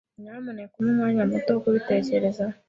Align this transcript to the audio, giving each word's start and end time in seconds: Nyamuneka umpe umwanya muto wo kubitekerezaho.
Nyamuneka 0.21 0.73
umpe 0.77 0.89
umwanya 0.93 1.23
muto 1.31 1.49
wo 1.51 1.61
kubitekerezaho. 1.63 2.55